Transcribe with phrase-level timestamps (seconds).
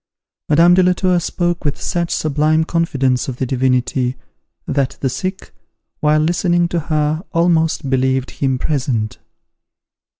[0.49, 4.15] Madame de la Tour spoke with such sublime confidence of the Divinity,
[4.65, 5.51] that the sick,
[5.99, 9.19] while listening to her, almost believed him present.